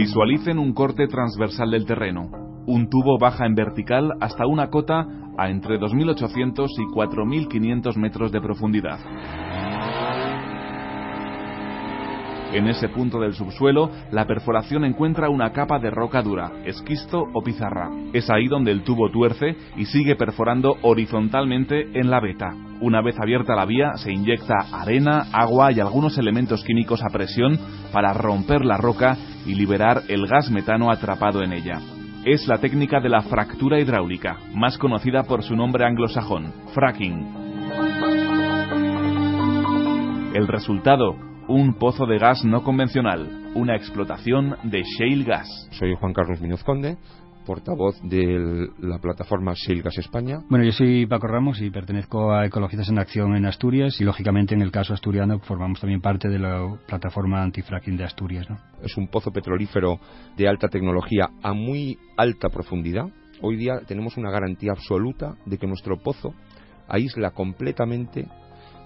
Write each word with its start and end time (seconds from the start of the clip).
Visualicen 0.00 0.58
un 0.58 0.72
corte 0.72 1.06
transversal 1.08 1.72
del 1.72 1.84
terreno. 1.84 2.30
Un 2.66 2.88
tubo 2.88 3.18
baja 3.18 3.44
en 3.44 3.54
vertical 3.54 4.14
hasta 4.18 4.46
una 4.46 4.70
cota 4.70 5.06
a 5.36 5.50
entre 5.50 5.78
2.800 5.78 6.68
y 6.78 6.84
4.500 6.94 7.96
metros 7.96 8.32
de 8.32 8.40
profundidad. 8.40 8.98
En 12.54 12.66
ese 12.66 12.88
punto 12.88 13.20
del 13.20 13.34
subsuelo, 13.34 13.90
la 14.10 14.26
perforación 14.26 14.86
encuentra 14.86 15.28
una 15.28 15.52
capa 15.52 15.78
de 15.78 15.90
roca 15.90 16.22
dura, 16.22 16.50
esquisto 16.64 17.22
o 17.34 17.42
pizarra. 17.42 17.90
Es 18.14 18.30
ahí 18.30 18.48
donde 18.48 18.72
el 18.72 18.82
tubo 18.82 19.10
tuerce 19.10 19.54
y 19.76 19.84
sigue 19.84 20.16
perforando 20.16 20.76
horizontalmente 20.80 21.90
en 21.92 22.10
la 22.10 22.20
veta. 22.20 22.54
Una 22.80 23.02
vez 23.02 23.16
abierta 23.20 23.54
la 23.54 23.66
vía, 23.66 23.92
se 23.96 24.10
inyecta 24.10 24.54
arena, 24.72 25.26
agua 25.32 25.70
y 25.70 25.78
algunos 25.78 26.16
elementos 26.16 26.64
químicos 26.64 27.02
a 27.04 27.12
presión 27.12 27.58
para 27.92 28.14
romper 28.14 28.64
la 28.64 28.78
roca 28.78 29.16
y 29.46 29.54
liberar 29.54 30.02
el 30.08 30.26
gas 30.26 30.50
metano 30.50 30.90
atrapado 30.90 31.42
en 31.42 31.52
ella. 31.52 31.80
Es 32.24 32.46
la 32.46 32.58
técnica 32.58 33.00
de 33.00 33.08
la 33.08 33.22
fractura 33.22 33.80
hidráulica, 33.80 34.38
más 34.54 34.76
conocida 34.76 35.22
por 35.22 35.42
su 35.42 35.56
nombre 35.56 35.86
anglosajón, 35.86 36.52
fracking. 36.74 37.26
El 40.34 40.46
resultado, 40.46 41.16
un 41.48 41.74
pozo 41.74 42.06
de 42.06 42.18
gas 42.18 42.44
no 42.44 42.62
convencional, 42.62 43.50
una 43.54 43.74
explotación 43.74 44.56
de 44.64 44.82
shale 44.82 45.24
gas. 45.24 45.68
Soy 45.72 45.94
Juan 45.98 46.12
Carlos 46.12 46.40
Muñoz 46.40 46.62
portavoz 47.50 48.00
de 48.04 48.68
la 48.78 49.00
plataforma 49.00 49.54
Shale 49.56 49.82
Gas 49.82 49.98
España. 49.98 50.40
Bueno, 50.48 50.64
yo 50.64 50.70
soy 50.70 51.04
Paco 51.06 51.26
Ramos 51.26 51.60
y 51.60 51.68
pertenezco 51.68 52.32
a 52.32 52.46
Ecologistas 52.46 52.88
en 52.90 53.00
Acción 53.00 53.34
en 53.34 53.44
Asturias 53.44 54.00
y, 54.00 54.04
lógicamente, 54.04 54.54
en 54.54 54.62
el 54.62 54.70
caso 54.70 54.94
asturiano 54.94 55.40
formamos 55.40 55.80
también 55.80 56.00
parte 56.00 56.28
de 56.28 56.38
la 56.38 56.78
plataforma 56.86 57.42
antifracking 57.42 57.96
de 57.96 58.04
Asturias. 58.04 58.48
¿no? 58.48 58.56
Es 58.84 58.96
un 58.96 59.08
pozo 59.08 59.32
petrolífero 59.32 59.98
de 60.36 60.46
alta 60.46 60.68
tecnología 60.68 61.28
a 61.42 61.52
muy 61.52 61.98
alta 62.16 62.50
profundidad. 62.50 63.06
Hoy 63.42 63.56
día 63.56 63.80
tenemos 63.84 64.16
una 64.16 64.30
garantía 64.30 64.70
absoluta 64.70 65.34
de 65.44 65.58
que 65.58 65.66
nuestro 65.66 65.98
pozo 65.98 66.32
aísla 66.86 67.32
completamente, 67.32 68.28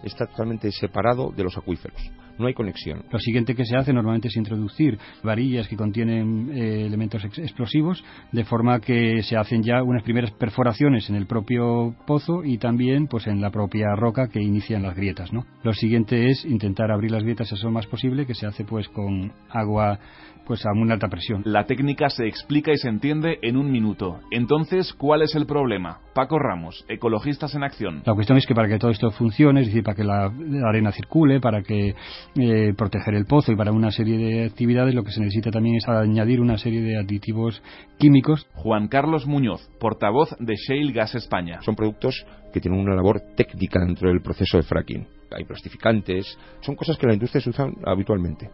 está 0.05 0.25
totalmente 0.25 0.73
separado 0.73 1.33
de 1.37 1.45
los 1.45 1.59
acuíferos 1.59 2.01
no 2.39 2.47
hay 2.47 2.55
conexión. 2.55 3.05
Lo 3.11 3.19
siguiente 3.19 3.55
que 3.55 3.65
se 3.65 3.77
hace 3.77 3.93
normalmente 3.93 4.29
es 4.29 4.37
introducir 4.37 4.99
varillas 5.23 5.69
que 5.69 5.77
contienen 5.77 6.51
eh, 6.53 6.87
elementos 6.87 7.25
explosivos, 7.25 8.05
de 8.33 8.45
forma 8.45 8.81
que 8.81 9.23
se 9.23 9.37
hacen 9.37 9.63
ya 9.63 9.83
unas 9.83 10.03
primeras 10.03 10.31
perforaciones 10.33 11.09
en 11.09 11.17
el 11.17 11.27
propio 11.27 11.95
pozo 12.07 12.45
y 12.45 12.59
también 12.59 13.07
pues 13.07 13.27
en 13.27 13.41
la 13.41 13.51
propia 13.51 13.95
roca 13.97 14.29
que 14.29 14.41
inician 14.41 14.83
las 14.83 14.97
grietas. 14.97 15.33
¿no? 15.33 15.45
Lo 15.63 15.73
siguiente 15.73 16.31
es 16.31 16.45
intentar 16.45 16.91
abrir 16.91 17.11
las 17.11 17.23
grietas 17.23 17.51
eso 17.53 17.71
más 17.71 17.87
posible, 17.87 18.27
que 18.27 18.35
se 18.35 18.47
hace 18.47 18.65
pues 18.65 18.89
con 18.89 19.33
agua 19.51 19.99
pues 20.47 20.65
a 20.67 20.75
muy 20.75 20.91
alta 20.91 21.09
presión. 21.09 21.43
La 21.45 21.65
técnica 21.65 22.11
se 22.11 22.27
explica 22.27 22.73
y 22.73 22.77
se 22.77 22.89
entiende 22.89 23.39
en 23.43 23.57
un 23.57 23.71
minuto. 23.71 24.21
Entonces, 24.31 24.93
¿cuál 24.93 25.23
es 25.23 25.35
el 25.35 25.47
problema? 25.47 26.01
Paco 26.15 26.39
Ramos, 26.39 26.85
Ecologistas 26.89 27.55
en 27.55 27.65
Acción. 27.65 28.03
La 28.07 28.15
cuestión 28.15 28.39
es 28.39 28.47
que 28.47 28.55
para 28.55 28.69
que 28.69 28.79
todo 28.79 28.91
esto 28.91 29.11
funcione, 29.11 29.61
es 29.61 29.67
decir, 29.67 29.83
para 29.83 29.97
que 29.97 30.05
la, 30.05 30.33
arena 30.67 30.93
circule, 30.93 31.41
para 31.41 31.63
que 31.63 31.95
eh, 32.37 32.73
proteger 32.77 33.15
el 33.15 33.27
pozo 33.27 33.53
y 33.53 33.57
para 33.57 33.73
una 33.73 33.91
serie 33.91 34.17
de 34.17 34.45
actividades, 34.45 34.95
lo 34.95 35.03
que 35.03 35.11
se 35.11 35.21
necesita 35.21 35.51
también 35.51 35.77
es 35.77 35.89
añadir 35.89 36.41
una 36.41 36.57
serie 36.57 36.83
de 36.83 36.99
aditivos 36.99 37.63
químicos. 37.99 38.47
Juan 38.55 38.89
Carlos 38.89 39.27
Muñoz, 39.27 39.69
portavoz 39.81 40.35
de 40.39 40.55
Shale 40.55 40.93
Gas 40.93 41.17
España. 41.17 41.61
Son 41.63 41.75
productos 41.75 42.25
que 42.53 42.61
tienen 42.61 42.81
una 42.81 42.95
labor 42.95 43.21
técnica 43.37 43.81
dentro 43.81 44.09
del 44.09 44.23
proceso 44.23 44.57
de 44.57 44.63
fracking 44.63 45.07
hay 45.31 45.45
plastificantes, 45.45 46.39
son 46.61 46.75
cosas 46.75 46.97
que 46.97 47.07
la 47.07 47.15
industria 47.15 47.41
se 47.41 47.51
usa 47.51 47.67
habitualmente. 47.87 48.51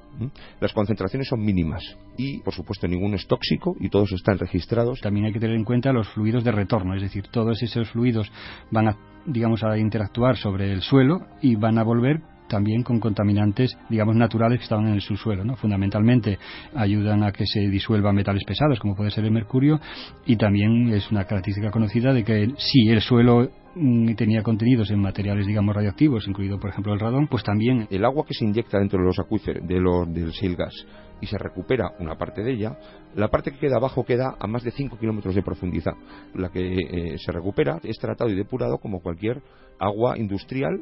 Las 0.61 0.73
concentraciones 0.73 1.29
son 1.29 1.41
mínimas 1.41 1.83
y, 2.17 2.41
por 2.41 2.55
supuesto, 2.55 2.87
ninguno 2.87 3.17
es 3.17 3.27
tóxico 3.27 3.77
y 3.81 3.89
todos 3.89 4.13
están 4.13 4.39
registrados. 4.39 5.01
También 5.01 5.27
hay 5.27 5.33
que 5.33 5.41
tener 5.41 5.57
en 5.57 5.65
cuenta 5.65 5.93
los 5.93 6.09
fluidos 6.09 6.45
de 6.45 6.53
retorno, 6.53 6.95
es 6.95 7.03
decir, 7.03 7.29
todos 7.29 7.63
esos 7.63 7.91
fluidos 7.91 8.31
van 8.71 8.89
a, 8.89 8.97
digamos, 9.27 9.63
a 9.63 9.77
interactuar 9.79 10.37
sobre 10.37 10.73
el 10.73 10.83
suelo 10.83 11.21
y 11.43 11.57
van 11.57 11.79
a 11.79 11.83
volver 11.83 12.21
también 12.51 12.83
con 12.83 13.01
contaminantes, 13.01 13.79
digamos, 13.89 14.17
naturales 14.17 14.59
que 14.59 14.65
estaban 14.65 14.89
en 14.89 14.95
el 14.95 15.01
subsuelo. 15.01 15.45
¿no? 15.45 15.57
Fundamentalmente 15.57 16.39
ayudan 16.75 17.23
a 17.23 17.33
que 17.33 17.47
se 17.47 17.61
disuelvan 17.61 18.17
metales 18.17 18.43
pesados, 18.45 18.79
como 18.79 18.97
puede 18.97 19.11
ser 19.11 19.25
el 19.25 19.31
mercurio, 19.31 19.81
y 20.27 20.37
también 20.37 20.93
es 20.93 21.11
una 21.11 21.25
característica 21.25 21.71
conocida 21.71 22.13
de 22.13 22.25
que 22.25 22.53
si 22.59 22.89
el 22.91 23.01
suelo 23.01 23.49
mm, 23.75 24.15
tenía 24.15 24.43
contenidos 24.43 24.91
en 24.91 25.01
materiales, 25.01 25.47
digamos, 25.47 25.75
radioactivos, 25.75 26.27
incluido, 26.27 26.59
por 26.59 26.71
ejemplo, 26.71 26.93
el 26.93 27.01
radón, 27.01 27.29
pues 27.29 27.43
también... 27.43 27.87
El 27.91 28.05
agua 28.05 28.25
que 28.27 28.35
se 28.35 28.45
inyecta 28.45 28.79
dentro 28.79 28.99
de 28.99 29.07
los 29.07 29.19
acuíferos, 29.19 29.67
de 29.67 29.81
los, 29.81 30.13
del 30.13 30.31
shale 30.31 30.57
gas, 30.57 30.75
y 31.21 31.27
se 31.27 31.39
recupera 31.39 31.91
una 31.99 32.17
parte 32.17 32.43
de 32.43 32.53
ella, 32.53 32.79
la 33.15 33.29
parte 33.29 33.51
que 33.53 33.59
queda 33.59 33.77
abajo 33.77 34.05
queda 34.05 34.37
a 34.39 34.47
más 34.47 34.63
de 34.63 34.71
5 34.71 34.99
kilómetros 34.99 35.35
de 35.35 35.43
profundidad. 35.43 35.93
La 36.35 36.51
que 36.51 36.75
eh, 36.75 37.19
se 37.19 37.33
recupera 37.33 37.79
es 37.83 37.99
tratado 37.99 38.31
y 38.31 38.35
depurado 38.35 38.79
como 38.79 39.01
cualquier 39.01 39.43
agua 39.79 40.19
industrial. 40.19 40.81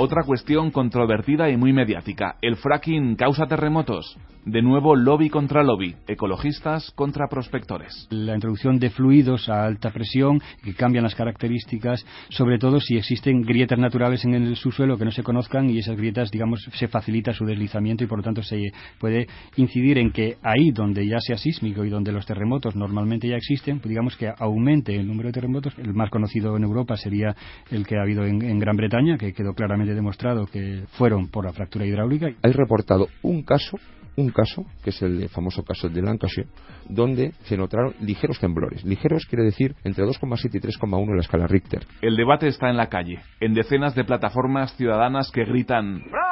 Otra 0.00 0.22
cuestión 0.22 0.70
controvertida 0.70 1.50
y 1.50 1.56
muy 1.56 1.72
mediática. 1.72 2.36
¿El 2.40 2.54
fracking 2.54 3.16
causa 3.16 3.48
terremotos? 3.48 4.16
De 4.44 4.62
nuevo, 4.62 4.96
lobby 4.96 5.28
contra 5.28 5.62
lobby, 5.62 5.96
ecologistas 6.06 6.92
contra 6.92 7.26
prospectores. 7.28 8.06
La 8.08 8.34
introducción 8.34 8.78
de 8.78 8.88
fluidos 8.88 9.48
a 9.48 9.64
alta 9.64 9.90
presión 9.90 10.40
que 10.62 10.72
cambian 10.72 11.04
las 11.04 11.16
características, 11.16 12.06
sobre 12.30 12.58
todo 12.58 12.80
si 12.80 12.96
existen 12.96 13.42
grietas 13.42 13.78
naturales 13.78 14.24
en 14.24 14.34
el 14.34 14.56
subsuelo 14.56 14.96
que 14.96 15.04
no 15.04 15.10
se 15.10 15.24
conozcan 15.24 15.68
y 15.68 15.78
esas 15.78 15.98
grietas, 15.98 16.30
digamos, 16.30 16.66
se 16.72 16.88
facilita 16.88 17.34
su 17.34 17.44
deslizamiento 17.44 18.04
y 18.04 18.06
por 18.06 18.20
lo 18.20 18.24
tanto 18.24 18.42
se 18.42 18.70
puede 18.98 19.26
incidir 19.56 19.98
en 19.98 20.12
que 20.12 20.38
ahí 20.42 20.70
donde 20.70 21.06
ya 21.06 21.18
sea 21.18 21.36
sísmico 21.36 21.84
y 21.84 21.90
donde 21.90 22.12
los 22.12 22.24
terremotos 22.24 22.74
normalmente 22.74 23.28
ya 23.28 23.36
existen, 23.36 23.80
pues 23.80 23.90
digamos 23.90 24.16
que 24.16 24.32
aumente 24.38 24.94
el 24.96 25.08
número 25.08 25.28
de 25.28 25.32
terremotos. 25.32 25.76
El 25.76 25.92
más 25.92 26.08
conocido 26.08 26.56
en 26.56 26.62
Europa 26.62 26.96
sería 26.96 27.34
el 27.70 27.86
que 27.86 27.98
ha 27.98 28.02
habido 28.02 28.24
en, 28.24 28.40
en 28.40 28.58
Gran 28.58 28.76
Bretaña, 28.76 29.18
que 29.18 29.34
quedó 29.34 29.52
claramente 29.52 29.87
demostrado 29.94 30.46
que 30.46 30.84
fueron 30.92 31.28
por 31.28 31.44
la 31.44 31.52
fractura 31.52 31.86
hidráulica. 31.86 32.28
Hay 32.42 32.52
reportado 32.52 33.08
un 33.22 33.42
caso 33.42 33.78
un 34.18 34.30
caso, 34.30 34.66
que 34.82 34.90
es 34.90 35.00
el 35.00 35.28
famoso 35.28 35.62
caso 35.62 35.88
de 35.88 36.02
Lancashire, 36.02 36.48
donde 36.88 37.32
se 37.44 37.56
notaron 37.56 37.94
ligeros 38.00 38.40
temblores. 38.40 38.84
Ligeros 38.84 39.26
quiere 39.26 39.44
decir 39.44 39.76
entre 39.84 40.04
2,7 40.04 40.54
y 40.54 40.60
3,1 40.60 41.08
en 41.08 41.14
la 41.14 41.20
escala 41.20 41.46
Richter. 41.46 41.86
El 42.02 42.16
debate 42.16 42.48
está 42.48 42.68
en 42.68 42.76
la 42.76 42.88
calle, 42.88 43.20
en 43.40 43.54
decenas 43.54 43.94
de 43.94 44.04
plataformas 44.04 44.76
ciudadanas 44.76 45.30
que 45.30 45.44
gritan 45.44 46.02
y 46.02 46.27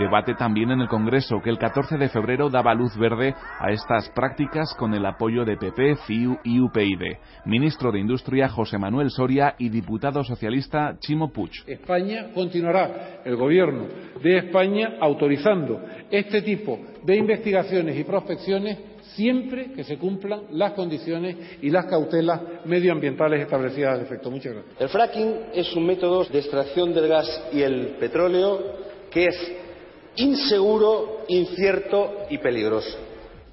debate 0.00 0.34
también 0.34 0.70
en 0.70 0.80
el 0.80 0.88
Congreso, 0.88 1.42
que 1.44 1.50
el 1.50 1.58
14 1.58 1.98
de 1.98 2.08
febrero 2.08 2.48
daba 2.48 2.72
luz 2.72 2.96
verde 2.96 3.34
a 3.58 3.70
estas 3.70 4.08
prácticas 4.10 4.74
con 4.78 4.94
el 4.94 5.04
apoyo 5.04 5.44
de 5.44 5.58
PP, 5.58 5.96
CIU 6.06 6.38
y 6.42 6.58
UPyD. 6.58 7.18
Ministro 7.44 7.92
de 7.92 8.00
Industria 8.00 8.48
José 8.48 8.78
Manuel 8.78 9.10
Soria 9.10 9.56
y 9.58 9.68
diputado 9.68 10.24
socialista 10.24 10.96
Chimo 11.00 11.30
Puig. 11.30 11.52
España 11.66 12.28
continuará, 12.34 13.20
el 13.24 13.36
Gobierno 13.36 13.84
de 14.22 14.38
España, 14.38 14.94
autorizando 15.00 15.82
este 16.10 16.40
tipo 16.40 16.78
de 17.04 17.16
investigaciones 17.16 17.98
y 17.98 18.04
prospecciones 18.04 18.78
siempre 19.14 19.72
que 19.72 19.84
se 19.84 19.98
cumplan 19.98 20.44
las 20.52 20.72
condiciones 20.72 21.36
y 21.60 21.68
las 21.68 21.84
cautelas 21.84 22.40
medioambientales 22.64 23.42
establecidas 23.42 23.98
al 23.98 24.06
efecto. 24.06 24.30
Muchas 24.30 24.54
gracias. 24.54 24.80
El 24.80 24.88
fracking 24.88 25.34
es 25.52 25.76
un 25.76 25.86
método 25.86 26.24
de 26.24 26.38
extracción 26.38 26.94
del 26.94 27.08
gas 27.08 27.48
y 27.52 27.60
el 27.60 27.96
petróleo 27.98 28.88
que 29.10 29.26
es 29.26 29.59
inseguro, 30.20 31.24
incierto 31.28 32.26
y 32.30 32.38
peligroso. 32.38 32.98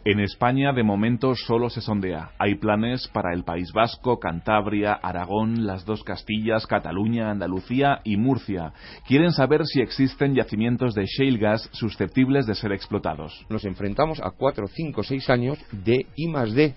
En 0.05 0.21
España 0.21 0.71
de 0.71 0.83
momento 0.83 1.35
solo 1.35 1.69
se 1.69 1.81
sondea. 1.81 2.31
Hay 2.39 2.55
planes 2.55 3.09
para 3.09 3.33
el 3.33 3.43
País 3.43 3.73
Vasco, 3.73 4.19
Cantabria, 4.19 4.93
Aragón, 4.93 5.65
las 5.67 5.83
dos 5.83 6.01
Castillas, 6.03 6.65
Cataluña, 6.65 7.29
Andalucía 7.29 7.99
y 8.05 8.15
Murcia. 8.15 8.71
Quieren 9.05 9.33
saber 9.33 9.65
si 9.65 9.81
existen 9.81 10.33
yacimientos 10.33 10.93
de 10.93 11.05
shale 11.05 11.37
gas 11.37 11.69
susceptibles 11.73 12.47
de 12.47 12.55
ser 12.55 12.71
explotados. 12.71 13.45
Nos 13.49 13.65
enfrentamos 13.65 14.21
a 14.21 14.31
cuatro, 14.31 14.67
cinco, 14.67 15.03
seis 15.03 15.29
años 15.29 15.57
de 15.71 16.05
I 16.15 16.27
más 16.29 16.53
D. 16.53 16.73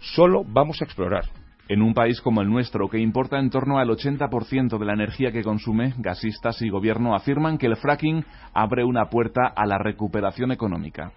Solo 0.00 0.42
vamos 0.44 0.80
a 0.80 0.84
explorar. 0.84 1.41
En 1.72 1.80
un 1.80 1.94
país 1.94 2.20
como 2.20 2.42
el 2.42 2.50
nuestro, 2.50 2.86
que 2.90 2.98
importa 2.98 3.38
en 3.38 3.48
torno 3.48 3.78
al 3.78 3.88
80% 3.88 4.78
de 4.78 4.84
la 4.84 4.92
energía 4.92 5.32
que 5.32 5.42
consume, 5.42 5.94
gasistas 5.96 6.60
y 6.60 6.68
gobierno 6.68 7.14
afirman 7.14 7.56
que 7.56 7.64
el 7.64 7.76
fracking 7.76 8.26
abre 8.52 8.84
una 8.84 9.06
puerta 9.06 9.50
a 9.56 9.64
la 9.64 9.78
recuperación 9.78 10.52
económica. 10.52 11.12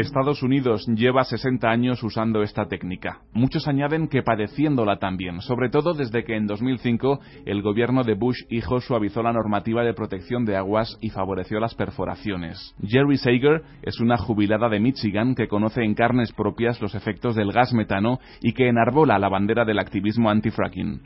Estados 0.00 0.42
Unidos 0.42 0.86
lleva 0.86 1.24
60 1.24 1.68
años 1.68 2.02
usando 2.02 2.42
esta 2.42 2.66
técnica. 2.66 3.20
Muchos 3.32 3.68
añaden 3.68 4.08
que 4.08 4.22
padeciéndola 4.22 4.98
también, 4.98 5.40
sobre 5.40 5.68
todo 5.68 5.92
desde 5.92 6.24
que 6.24 6.36
en 6.36 6.46
2005 6.46 7.20
el 7.44 7.62
gobierno 7.62 8.02
de 8.02 8.14
Bush 8.14 8.44
hijo 8.48 8.80
suavizó 8.80 9.22
la 9.22 9.32
normativa 9.32 9.84
de 9.84 9.94
protección 9.94 10.44
de 10.44 10.56
aguas 10.56 10.98
y 11.00 11.10
favoreció 11.10 11.60
las 11.60 11.74
perforaciones. 11.74 12.74
Jerry 12.82 13.18
Sager 13.18 13.62
es 13.82 14.00
una 14.00 14.16
jubilada 14.16 14.68
de 14.68 14.80
Michigan 14.80 15.34
que 15.34 15.48
conoce 15.48 15.82
en 15.82 15.94
carnes 15.94 16.32
propias 16.32 16.80
los 16.80 16.94
efectos 16.94 17.36
del 17.36 17.52
gas 17.52 17.72
metano 17.74 18.18
y 18.40 18.52
que 18.52 18.68
enarbola 18.68 19.18
la 19.18 19.28
bandera 19.28 19.64
del 19.64 19.78
activismo 19.78 20.30
anti-fracking. 20.30 21.00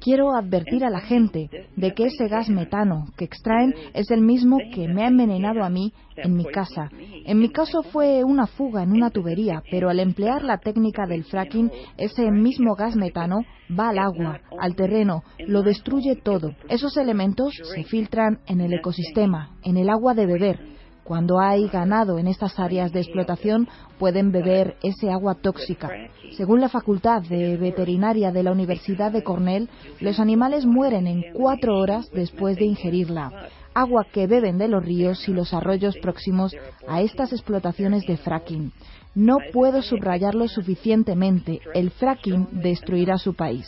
Quiero 0.00 0.34
advertir 0.34 0.84
a 0.84 0.90
la 0.90 1.00
gente 1.00 1.48
de 1.76 1.94
que 1.94 2.04
ese 2.04 2.28
gas 2.28 2.50
metano 2.50 3.06
que 3.16 3.24
extraen 3.24 3.74
es 3.94 4.10
el 4.10 4.20
mismo 4.20 4.41
que 4.74 4.88
me 4.88 5.04
ha 5.04 5.08
envenenado 5.08 5.64
a 5.64 5.68
mí 5.68 5.92
en 6.16 6.34
mi 6.34 6.44
casa. 6.44 6.90
En 7.24 7.38
mi 7.38 7.48
caso 7.50 7.82
fue 7.82 8.24
una 8.24 8.46
fuga 8.46 8.82
en 8.82 8.92
una 8.92 9.10
tubería, 9.10 9.62
pero 9.70 9.90
al 9.90 10.00
emplear 10.00 10.42
la 10.42 10.58
técnica 10.58 11.06
del 11.06 11.24
fracking, 11.24 11.70
ese 11.96 12.30
mismo 12.30 12.74
gas 12.74 12.96
metano 12.96 13.44
va 13.78 13.90
al 13.90 13.98
agua, 13.98 14.40
al 14.58 14.74
terreno, 14.74 15.22
lo 15.38 15.62
destruye 15.62 16.16
todo. 16.16 16.54
Esos 16.68 16.96
elementos 16.96 17.54
se 17.74 17.84
filtran 17.84 18.40
en 18.46 18.60
el 18.60 18.72
ecosistema, 18.74 19.56
en 19.62 19.76
el 19.76 19.88
agua 19.88 20.14
de 20.14 20.26
beber. 20.26 20.72
Cuando 21.04 21.40
hay 21.40 21.66
ganado 21.68 22.18
en 22.18 22.28
estas 22.28 22.58
áreas 22.60 22.92
de 22.92 23.00
explotación, 23.00 23.68
pueden 23.98 24.30
beber 24.30 24.76
ese 24.84 25.10
agua 25.10 25.34
tóxica. 25.34 25.90
Según 26.36 26.60
la 26.60 26.68
Facultad 26.68 27.22
de 27.22 27.56
Veterinaria 27.56 28.30
de 28.30 28.44
la 28.44 28.52
Universidad 28.52 29.10
de 29.10 29.24
Cornell, 29.24 29.68
los 30.00 30.20
animales 30.20 30.64
mueren 30.64 31.08
en 31.08 31.24
cuatro 31.34 31.76
horas 31.76 32.08
después 32.12 32.56
de 32.56 32.66
ingerirla 32.66 33.48
agua 33.74 34.06
que 34.12 34.26
beben 34.26 34.58
de 34.58 34.68
los 34.68 34.84
ríos 34.84 35.28
y 35.28 35.32
los 35.32 35.52
arroyos 35.54 35.96
próximos 35.98 36.54
a 36.86 37.00
estas 37.02 37.32
explotaciones 37.32 38.06
de 38.06 38.16
fracking. 38.16 38.72
No 39.14 39.36
puedo 39.52 39.82
subrayarlo 39.82 40.48
suficientemente. 40.48 41.60
El 41.74 41.90
fracking 41.90 42.48
destruirá 42.50 43.18
su 43.18 43.34
país. 43.34 43.66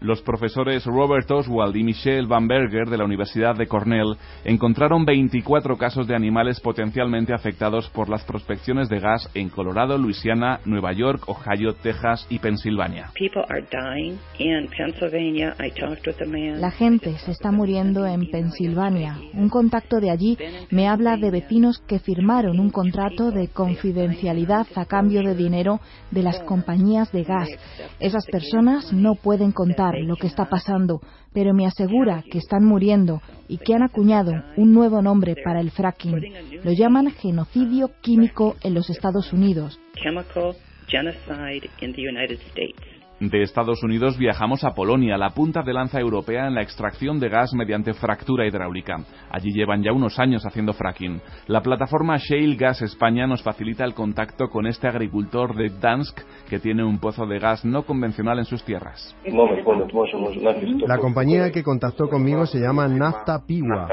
Los 0.00 0.22
profesores 0.22 0.86
Robert 0.86 1.30
Oswald 1.30 1.76
y 1.76 1.84
Michelle 1.84 2.26
Van 2.26 2.48
Berger 2.48 2.88
de 2.88 2.96
la 2.96 3.04
Universidad 3.04 3.54
de 3.54 3.66
Cornell 3.66 4.16
encontraron 4.44 5.04
24 5.04 5.76
casos 5.76 6.06
de 6.06 6.14
animales 6.14 6.58
potencialmente 6.60 7.34
afectados 7.34 7.90
por 7.90 8.08
las 8.08 8.24
prospecciones 8.24 8.88
de 8.88 9.00
gas 9.00 9.28
en 9.34 9.50
Colorado, 9.50 9.98
Luisiana, 9.98 10.60
Nueva 10.64 10.92
York, 10.92 11.28
Ohio, 11.28 11.74
Texas 11.74 12.26
y 12.30 12.38
Pensilvania. 12.38 13.10
La 16.56 16.70
gente 16.70 17.18
se 17.18 17.30
está 17.30 17.52
muriendo 17.52 18.06
en 18.06 18.30
Pensilvania. 18.30 19.18
Un 19.34 19.50
contacto 19.50 20.00
de 20.00 20.10
allí 20.10 20.38
me 20.70 20.88
habla 20.88 21.18
de 21.18 21.30
vecinos 21.30 21.78
que 21.86 21.98
firmaron 21.98 22.58
un 22.58 22.69
contrato 22.70 23.30
de 23.30 23.48
confidencialidad 23.48 24.66
a 24.74 24.84
cambio 24.84 25.22
de 25.22 25.34
dinero 25.34 25.80
de 26.10 26.22
las 26.22 26.40
compañías 26.40 27.10
de 27.12 27.24
gas. 27.24 27.48
Esas 27.98 28.26
personas 28.26 28.92
no 28.92 29.14
pueden 29.14 29.52
contar 29.52 29.94
lo 29.98 30.16
que 30.16 30.26
está 30.26 30.46
pasando, 30.46 31.00
pero 31.32 31.54
me 31.54 31.66
asegura 31.66 32.22
que 32.30 32.38
están 32.38 32.64
muriendo 32.64 33.20
y 33.48 33.58
que 33.58 33.74
han 33.74 33.82
acuñado 33.82 34.32
un 34.56 34.72
nuevo 34.72 35.02
nombre 35.02 35.34
para 35.44 35.60
el 35.60 35.70
fracking. 35.70 36.60
Lo 36.62 36.72
llaman 36.72 37.10
genocidio 37.10 37.90
químico 38.00 38.56
en 38.62 38.74
los 38.74 38.90
Estados 38.90 39.32
Unidos. 39.32 39.78
De 43.20 43.42
Estados 43.42 43.82
Unidos 43.82 44.16
viajamos 44.16 44.64
a 44.64 44.70
Polonia, 44.70 45.18
la 45.18 45.28
punta 45.28 45.60
de 45.60 45.74
lanza 45.74 46.00
europea 46.00 46.46
en 46.46 46.54
la 46.54 46.62
extracción 46.62 47.20
de 47.20 47.28
gas 47.28 47.52
mediante 47.52 47.92
fractura 47.92 48.46
hidráulica. 48.46 48.96
Allí 49.30 49.52
llevan 49.52 49.82
ya 49.82 49.92
unos 49.92 50.18
años 50.18 50.46
haciendo 50.46 50.72
fracking. 50.72 51.20
La 51.46 51.60
plataforma 51.60 52.16
Shale 52.16 52.56
Gas 52.56 52.80
España 52.80 53.26
nos 53.26 53.42
facilita 53.42 53.84
el 53.84 53.92
contacto 53.92 54.48
con 54.48 54.66
este 54.66 54.88
agricultor 54.88 55.54
de 55.54 55.68
Gdansk 55.68 56.18
que 56.48 56.60
tiene 56.60 56.82
un 56.82 56.98
pozo 56.98 57.26
de 57.26 57.38
gas 57.38 57.62
no 57.62 57.82
convencional 57.82 58.38
en 58.38 58.46
sus 58.46 58.64
tierras. 58.64 59.14
La 60.86 60.98
compañía 60.98 61.52
que 61.52 61.62
contactó 61.62 62.08
conmigo 62.08 62.46
se 62.46 62.58
llama 62.58 62.88
Nafta 62.88 63.44
Piwa. 63.46 63.86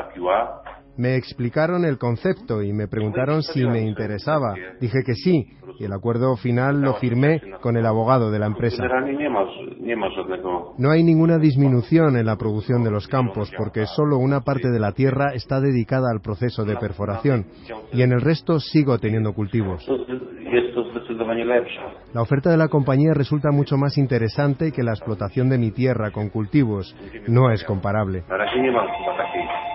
Me 0.98 1.16
explicaron 1.16 1.86
el 1.86 1.98
concepto 1.98 2.64
y 2.64 2.74
me 2.74 2.88
preguntaron 2.88 3.44
si 3.44 3.66
me 3.66 3.82
interesaba. 3.82 4.56
Dije 4.80 5.00
que 5.06 5.14
sí, 5.14 5.46
y 5.80 5.86
el 5.86 5.94
acuerdo 5.94 6.36
final 6.38 6.82
lo 6.82 6.96
firmé 6.96 7.42
con 7.62 7.78
el 7.78 7.86
abogado 7.86 8.32
de 8.32 8.40
la 8.40 8.48
empresa. 8.48 8.84
No 10.78 10.92
hay 10.92 11.04
ninguna 11.04 11.38
disminución 11.38 12.18
en 12.18 12.26
la 12.26 12.36
producción 12.36 12.84
de 12.84 12.92
los 12.92 13.08
campos 13.08 13.52
porque 13.58 13.86
solo 13.86 14.18
una 14.18 14.42
parte 14.42 14.70
de 14.70 14.80
la 14.80 14.92
tierra 14.92 15.34
está 15.34 15.60
dedicada 15.60 16.10
al 16.12 16.22
proceso 16.22 16.66
de 16.66 16.78
perforación 16.78 17.46
y 17.94 18.02
en 18.02 18.12
el 18.12 18.22
resto 18.22 18.60
sigo 18.60 18.98
teniendo 18.98 19.34
cultivos. 19.34 19.88
La 22.14 22.22
oferta 22.22 22.50
de 22.50 22.58
la 22.58 22.68
compañía 22.68 23.14
resulta 23.14 23.52
mucho 23.52 23.78
más 23.78 23.98
interesante 23.98 24.72
que 24.72 24.84
la 24.84 24.92
explotación 24.92 25.50
de 25.50 25.58
mi 25.58 25.72
tierra 25.72 26.12
con 26.12 26.30
cultivos. 26.30 26.96
No 27.28 27.52
es 27.52 27.64
comparable. 27.64 28.24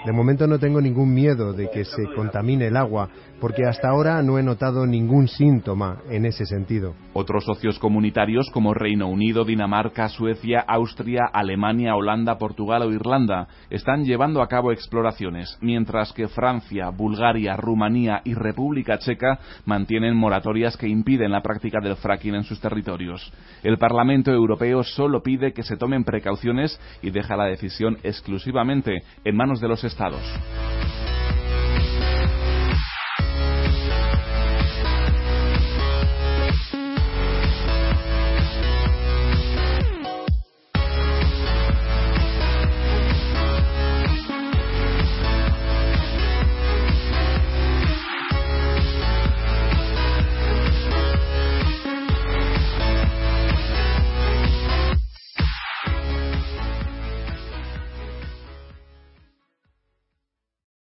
De 0.04 0.12
momento 0.12 0.48
no 0.48 0.58
tengo 0.58 0.80
ningún 0.80 1.14
miedo 1.14 1.52
de 1.52 1.70
que 1.70 1.84
se 1.84 2.02
contamine 2.16 2.66
el 2.66 2.76
agua, 2.76 3.08
porque 3.40 3.64
hasta 3.64 3.88
ahora 3.88 4.20
no 4.20 4.36
he 4.36 4.42
notado 4.42 4.84
ningún 4.84 5.28
síntoma 5.28 5.98
en 6.10 6.26
ese 6.26 6.44
sentido. 6.44 6.94
Otros 7.12 7.44
socios 7.44 7.78
comunitarios 7.78 8.50
como 8.50 8.74
Reino 8.74 9.06
Unido, 9.06 9.44
Dinamarca, 9.44 10.08
Suecia, 10.08 10.58
Austria, 10.66 11.30
Alemania, 11.32 11.94
Holanda, 11.94 12.36
Portugal 12.36 12.82
o 12.82 12.90
Irlanda 12.90 13.46
están 13.70 14.04
llevando 14.04 14.42
a 14.42 14.48
cabo 14.48 14.72
exploraciones, 14.72 15.56
mientras 15.60 16.12
que 16.12 16.26
Francia, 16.26 16.90
Bulgaria, 16.90 17.56
Rumanía 17.56 18.22
y 18.24 18.34
República 18.34 18.98
Checa 18.98 19.38
mantienen 19.66 20.16
moratorias 20.16 20.76
que 20.76 20.88
impiden 20.88 21.30
la 21.30 21.42
práctica 21.42 21.78
del 21.80 21.94
fracking 21.94 22.34
en 22.34 22.44
sus 22.44 22.60
territorios. 22.60 23.32
El 23.62 23.78
Parlamento 23.78 24.32
Europeo 24.32 24.82
solo 24.82 25.22
pide 25.22 25.52
que 25.52 25.62
se 25.62 25.76
tomen 25.76 26.02
precauciones 26.02 26.80
y 27.02 27.10
deja 27.10 27.36
la 27.36 27.44
decisión 27.44 27.98
exclusivamente 28.02 29.02
en 29.24 29.36
manos 29.36 29.60
de 29.60 29.68
los 29.68 29.84
Estados. 29.92 30.22